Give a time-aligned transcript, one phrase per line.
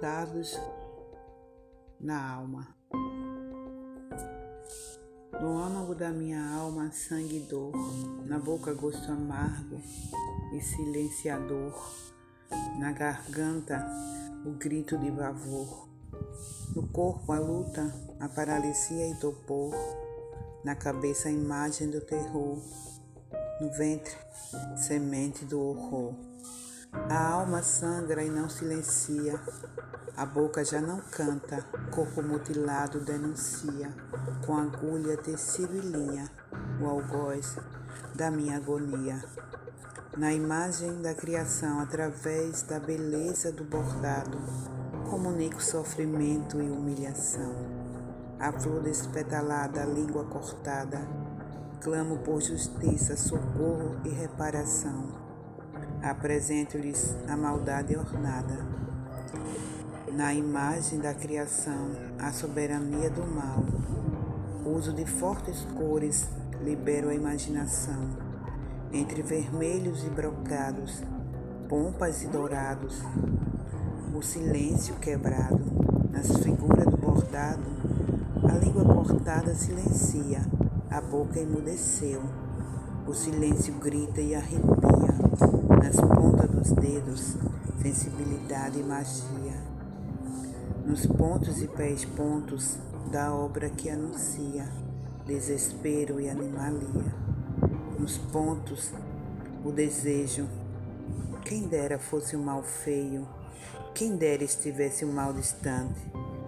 [0.00, 0.58] dardos
[2.00, 2.76] na alma.
[5.40, 7.72] No âmago da minha alma, sangue e dor,
[8.24, 9.80] na boca gosto amargo
[10.52, 11.74] e silenciador,
[12.78, 13.84] na garganta
[14.46, 15.88] o grito de pavor,
[16.74, 19.74] no corpo a luta, a paralisia e topor,
[20.64, 22.58] na cabeça a imagem do terror,
[23.60, 24.14] no ventre
[24.76, 26.33] semente do horror.
[26.94, 29.38] A alma sangra e não silencia,
[30.16, 33.92] a boca já não canta, corpo mutilado denuncia,
[34.46, 36.30] com agulha, tecido e linha,
[36.80, 37.58] o algoz
[38.14, 39.22] da minha agonia.
[40.16, 44.38] Na imagem da criação, através da beleza do bordado,
[45.10, 47.54] comunico sofrimento e humilhação.
[48.38, 51.00] A flor despetalada, a língua cortada,
[51.82, 55.23] clamo por justiça, socorro e reparação
[56.04, 58.58] apresento-lhes a maldade ornada.
[60.12, 63.64] Na imagem da criação, a soberania do mal.
[64.66, 66.28] Uso de fortes cores,
[66.62, 68.10] libero a imaginação.
[68.92, 71.02] Entre vermelhos e brocados,
[71.70, 73.02] pompas e dourados,
[74.14, 75.58] o silêncio quebrado.
[76.10, 77.64] Nas figuras do bordado,
[78.46, 80.42] a língua cortada silencia,
[80.90, 82.22] a boca emudeceu.
[83.06, 87.36] O silêncio grita e arrepia nas pontas dos dedos,
[87.82, 89.74] sensibilidade e magia.
[90.86, 92.78] Nos pontos e pés pontos
[93.10, 94.68] da obra que anuncia
[95.26, 97.14] desespero e animalia.
[97.98, 98.92] Nos pontos,
[99.64, 100.46] o desejo.
[101.44, 103.26] Quem dera fosse um mal feio,
[103.94, 106.00] quem dera estivesse um mal distante,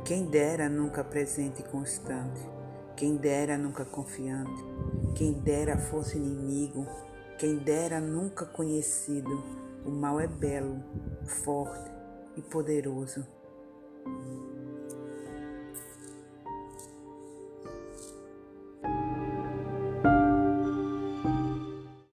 [0.05, 2.41] quem dera nunca presente e constante,
[2.97, 4.65] quem dera nunca confiante,
[5.15, 6.87] quem dera fosse inimigo
[7.39, 9.45] quem dera nunca conhecido,
[9.85, 10.83] o mal é belo,
[11.45, 11.91] forte
[12.37, 13.27] e poderoso.